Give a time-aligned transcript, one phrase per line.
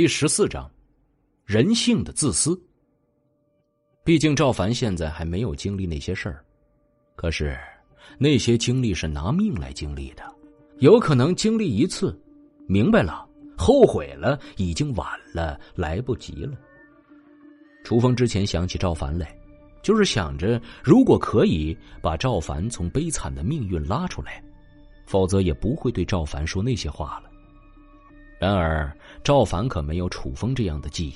[0.00, 0.66] 第十四章，
[1.44, 2.58] 人性的自私。
[4.02, 6.42] 毕竟赵凡现在还没有经历那些事儿，
[7.16, 7.54] 可是
[8.16, 10.22] 那些经历是拿命来经历的，
[10.78, 12.18] 有可能经历一次，
[12.66, 13.28] 明白了，
[13.58, 16.56] 后悔了，已经晚了，来不及了。
[17.84, 19.38] 楚风之前想起赵凡来，
[19.82, 24.42] 就是想着如果可以把赵凡从悲惨的命运拉出来。
[25.04, 27.29] 否则也不会对赵凡说那些话了。
[28.40, 28.90] 然而
[29.22, 31.14] 赵凡可没有楚风这样的记忆，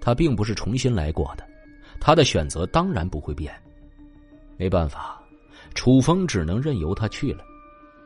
[0.00, 1.44] 他并不是重新来过的，
[2.00, 3.52] 他的选择当然不会变。
[4.56, 5.20] 没办法，
[5.74, 7.44] 楚风只能任由他去了，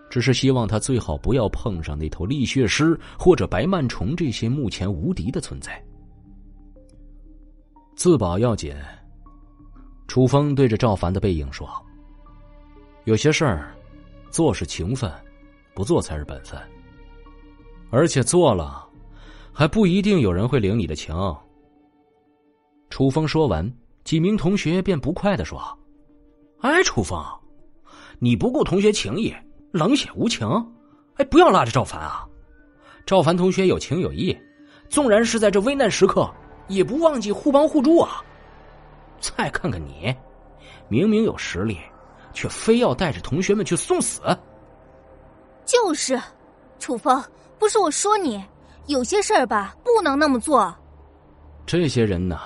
[0.09, 5.79] 只是希望他最好不要碰上那头力血狮或者白曼虫这些目前无敌的存在。
[7.95, 8.75] 自保要紧。
[10.09, 11.69] 楚风对着赵凡的背影说
[13.05, 13.75] ：“有些事儿。”
[14.30, 15.11] 做是情分，
[15.75, 16.59] 不做才是本分。
[17.97, 18.87] 而且做了，
[19.55, 21.16] 还不一定有人会领你的情。
[22.91, 23.73] 楚风说完，
[24.05, 25.59] 几名同学便不快的说
[26.61, 27.19] ：“哎，楚风，
[28.19, 29.35] 你不顾同学情谊，
[29.73, 30.47] 冷血无情。
[31.15, 32.29] 哎，不要拉着赵凡啊！
[33.07, 34.37] 赵凡同学有情有义，
[34.91, 36.31] 纵然是在这危难时刻，
[36.69, 38.23] 也不忘记互帮互助啊。
[39.21, 40.15] 再看看你，
[40.91, 41.79] 明明有实力。”
[42.35, 44.21] 却非要带着同学们去送死。
[45.65, 46.21] 就是，
[46.79, 47.25] 楚风，
[47.59, 48.43] 不是我说你，
[48.87, 50.74] 有些事儿吧，不能那么做。
[51.66, 52.38] 这些人呐，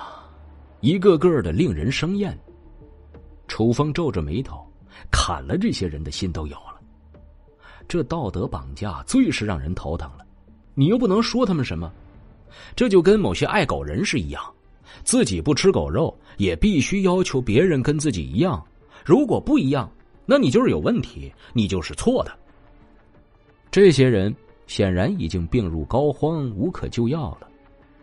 [0.79, 2.37] 一个个的令人生厌。
[3.47, 4.65] 楚风皱着眉头，
[5.11, 6.79] 砍了这些人的心都有了。
[7.87, 10.25] 这道德绑架最是让人头疼了，
[10.73, 11.91] 你又不能说他们什么，
[12.75, 14.41] 这就跟某些爱狗人士一样，
[15.03, 18.63] 自己不吃狗肉，也必须要求别人跟自己一样。
[19.03, 19.91] 如果不一样，
[20.25, 22.31] 那你就是有问题，你就是错的。
[23.69, 24.33] 这些人
[24.71, 27.51] 显然已经病入膏肓，无可救药了，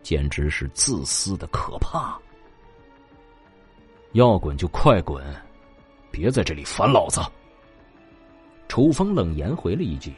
[0.02, 2.20] 简直是自私的可怕。
[4.12, 5.24] 要滚就快滚，
[6.10, 7.22] 别在这里烦老子！
[8.68, 10.12] 楚风冷言回了一句，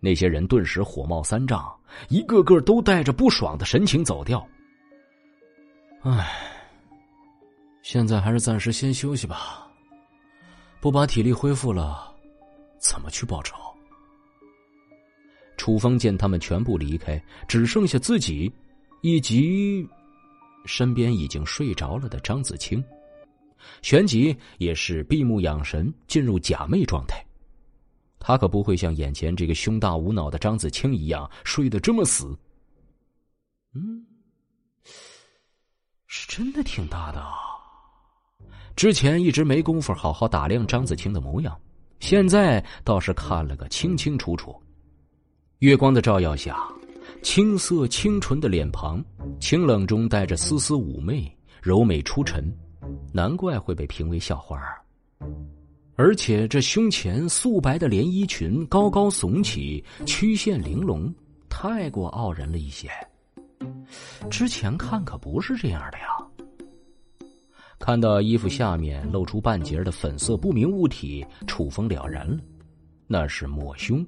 [0.00, 1.74] 那些人顿时火冒三丈，
[2.10, 4.46] 一个个都带着不爽的神情走掉。
[6.02, 6.30] 唉，
[7.80, 9.66] 现在还是暂时先休息吧。
[10.78, 12.14] 不把体力恢复了，
[12.76, 13.56] 怎么去报仇？
[15.58, 18.50] 楚风见他们全部离开，只剩下自己，
[19.02, 19.86] 以及
[20.64, 22.82] 身边已经睡着了的张子清。
[23.82, 27.22] 旋即也是闭目养神，进入假寐状态。
[28.20, 32.36] 他可不会像眼前这个胸大无脑的张子清一样睡得这么死。
[33.74, 34.06] 嗯，
[36.06, 37.34] 是真的挺大的啊。
[38.74, 41.60] 之前一直没工夫好好打量张子清的模样，
[41.98, 44.54] 现在倒是看了个清清楚楚。
[45.60, 46.56] 月光的照耀下，
[47.20, 49.04] 青涩清纯的脸庞，
[49.40, 51.28] 清冷中带着丝丝妩媚，
[51.60, 52.56] 柔美出尘，
[53.12, 54.56] 难怪会被评为校花。
[55.96, 61.12] 而且这胸前素白的连衣裙高高耸起，曲线玲珑，
[61.48, 62.88] 太过傲人了一些。
[64.30, 66.06] 之前看可不是这样的呀。
[67.80, 72.38] 看到衣服下面露出半截的粉色不明物体，楚风了然了，
[73.08, 74.06] 那是抹胸。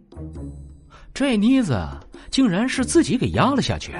[1.13, 1.87] 这妮子
[2.31, 3.93] 竟然是自己给压了下去。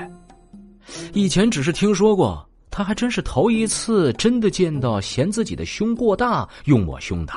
[1.13, 7.33] 以前只是听说过，他还真是头一次真的见到嫌自己的胸过大用抹胸的。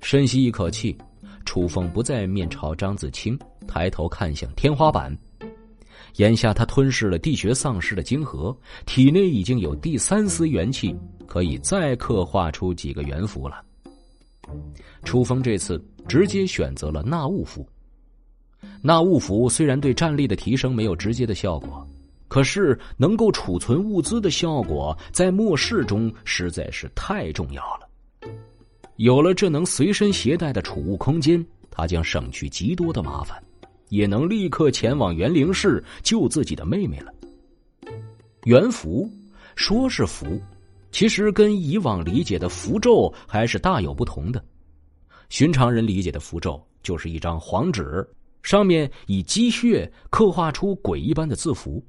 [0.00, 0.96] 深吸一口气，
[1.44, 5.16] 楚风不再面朝张子清，抬头看向天花板。
[6.16, 10.94] 眼下他吞噬了地穴丧尸的晶核，体内已经有第三丝元气，
[11.26, 13.62] 可以再刻画出几个元符了。
[15.04, 17.66] 楚风这次直接选择了纳物符。
[18.82, 21.86] 纳物符虽然对战力的提升没有直接的效果，
[22.28, 28.30] 可是能够储存物资的效果，在末世中实在是太重要了。
[28.96, 33.42] 有了这能随身携带的储物空间，他将省去极多的麻烦。
[33.90, 37.12] 也能立刻前往元灵市救自己的妹妹了。
[38.44, 39.10] 元符
[39.56, 40.40] 说是符，
[40.92, 44.40] 其实跟以往理解的符咒还是大有不同的。
[45.28, 48.06] 寻常人理解的符咒就是一张黄纸，
[48.42, 51.84] 上面以积血刻画出鬼一般的字符，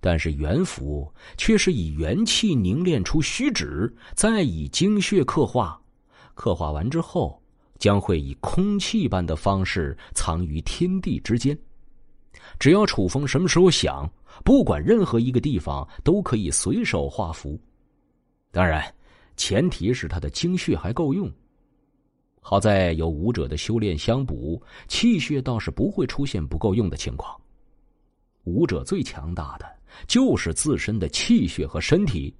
[0.00, 5.80] 但是元符却是以元气凝练出虚纸，再以精血刻画，
[6.34, 7.40] 刻画完之后。
[7.78, 11.54] 将会以空气般的方式藏于天地之间，
[12.58, 14.10] 只要楚风什么时候想，
[14.42, 17.60] 不管任何一个地方都可以随手画符。
[18.50, 18.82] 当然，
[19.36, 21.30] 前提是他的精血还够用。
[22.48, 27.36] 好在有武者的修炼相补，气血倒是不会出现不够用的情况。
[28.44, 29.66] 武者最强大的
[30.06, 32.32] 就是自身的气血和身体。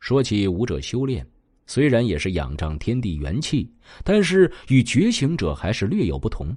[0.00, 1.22] 说起武者修炼，
[1.66, 3.70] 虽然也是仰仗天地元气，
[4.02, 6.56] 但是与觉醒者还是略有不同。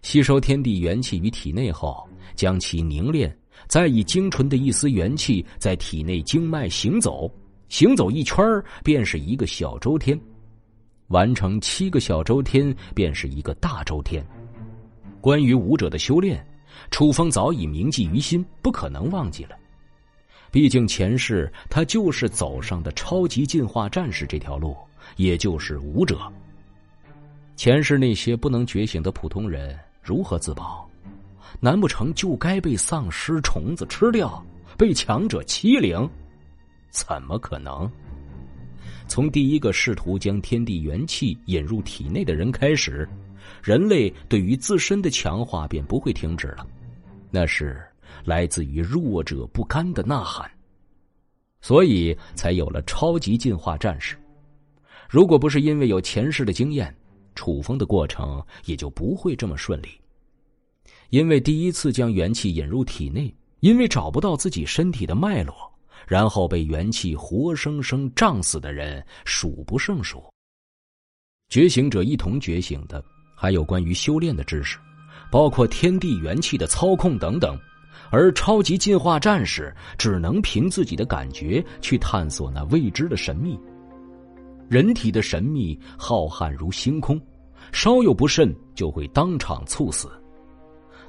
[0.00, 3.36] 吸收天地元气于体内后，将其凝练，
[3.66, 7.28] 再以精纯的一丝元气在体内经脉行走，
[7.68, 8.44] 行走一圈
[8.84, 10.16] 便是一个小周天，
[11.12, 14.26] 完成七个小周天便是一个大周天。
[15.20, 16.44] 关于武者的修炼，
[16.90, 19.54] 楚风早已铭记于心，不可能忘记了。
[20.50, 24.74] 毕竟前世他就是走上的超级进化战士这条路，
[25.16, 26.18] 也就是武者。
[27.56, 30.88] 前世那些不能觉醒的普通人如何自保？
[31.60, 34.42] 难不成就该被丧尸虫子吃掉，
[34.78, 36.08] 被强者欺凌？
[36.90, 37.90] 怎么可能？
[39.12, 43.06] 从第一个试图将天地元气引入体内的人开始，
[43.62, 46.66] 人类对于自身的强化便不会停止了。
[47.30, 47.78] 那是。
[48.24, 50.50] 来自于弱者不甘的呐喊，
[51.60, 54.16] 所以才有了超级进化战士。
[55.10, 56.94] 如果不是因为有前世的经验，
[57.34, 59.88] 楚风的过程也就不会这么顺利。
[61.10, 65.71] 因为第一次将元气引入体内，因为找不到自己身体的脉络，
[66.06, 70.22] 然后被元气活生生胀死的人数不胜数。
[71.48, 73.04] 觉醒者一同觉醒的，
[73.36, 74.78] 还有关于修炼的知识，
[75.30, 77.58] 包括天地元气的操控等等。
[78.10, 83.58] 而超级进化战士只能凭自己的感觉去探索那未知的神秘。
[84.68, 87.20] 人体的神秘浩瀚如星空，
[87.72, 90.10] 稍有不慎就会当场猝死。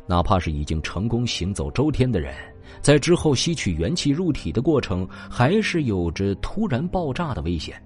[0.07, 2.33] 哪怕是已经成功行走周天的人，
[2.81, 7.81] 在之后吸取元气入体的过程，还是有着突然爆炸的危险。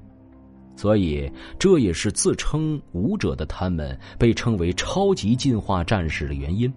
[0.75, 6.71] 所以，这也是自称武者的他们被称为超级进化战士的原因。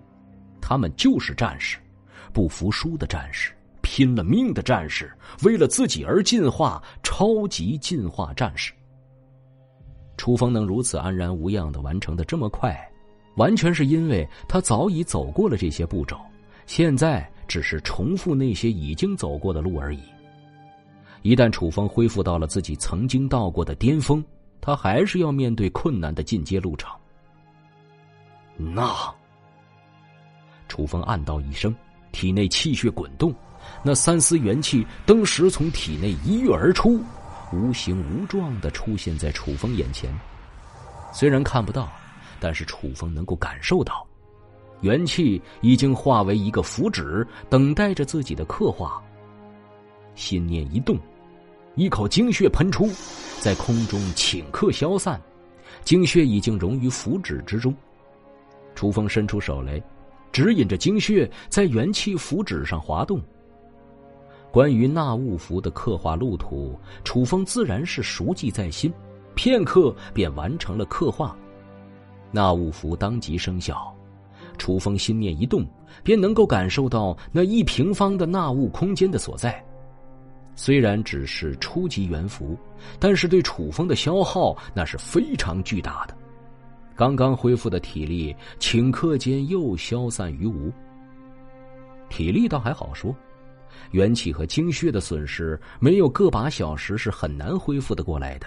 [0.61, 1.79] 他们就是战士。
[2.33, 3.51] 不服输的战士，
[3.83, 5.13] 拼了命的战士，
[5.43, 8.73] 为了自己而进化，超级进化战士。
[10.17, 12.79] 楚风能如此安然无恙的完成的这么快，
[13.35, 16.17] 完全是因为他早已走过了这些步骤，
[16.67, 20.01] 现在只是重复那些已经走过的路而已。
[21.23, 24.25] 一旦楚风恢复到了自己曾经到过的巅峰，
[24.61, 26.89] 他还是要面对困难的进阶路程。
[28.57, 29.13] 那，
[30.69, 31.75] 楚风暗道一声。
[32.13, 33.35] 体内气血滚动，
[33.85, 37.01] 那三丝元气登时从体内一跃而出，
[37.53, 40.13] 无形无状的出现在楚风眼前。
[41.13, 41.89] 虽然看不到，
[42.41, 44.07] 但是楚风能够感受到，
[44.81, 49.03] 元气已经化为一个符纸，等待着自己的刻画。
[50.15, 50.99] 心念一动，
[51.75, 52.89] 一口精血喷出，
[53.41, 55.21] 在空中顷刻消散，
[55.85, 57.75] 精血已经融于符纸之中。
[58.75, 59.83] 楚风伸出手来。
[60.33, 63.21] 指引着精血在元气符纸上滑动。
[64.53, 68.93] 关于纳物符的刻画路途，楚风自然是熟记在心，
[69.35, 71.37] 片刻便完成了刻画。
[72.31, 73.93] 纳物符当即生效，
[74.61, 75.67] 楚风心念一动，
[76.05, 79.65] 便能够感受到那一平方的纳物空间的所在。
[80.55, 82.55] 虽然只是初级元符，
[82.99, 86.15] 但是对楚风的消耗那是非常巨大的。
[86.95, 90.71] 刚刚恢复的体力，顷刻间又消散于无。
[92.11, 93.15] 体力倒还好说，
[93.93, 98.47] 元气和精血的损失，没有个把小时是很难恢复的过来的。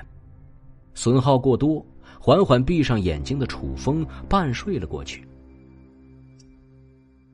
[0.94, 1.84] 损耗过多，
[2.20, 5.28] 缓缓闭上眼睛的楚风半睡了过去，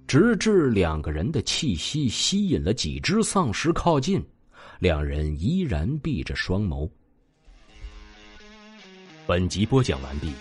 [0.10, 4.20] 直至两个人的气息吸引了几只丧尸靠近，
[4.80, 6.89] 两人依然闭着双眸。
[9.28, 10.34] 本集播讲完毕。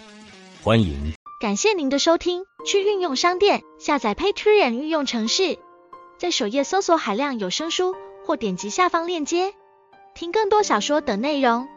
[0.62, 2.42] 欢迎，感谢您的收听。
[2.64, 5.58] 去应用商店下载 Patreon 运用程式，
[6.16, 7.94] 在首页搜索海量有声书，
[8.24, 9.52] 或点击下方链接
[10.14, 11.68] 听更多小说等内容。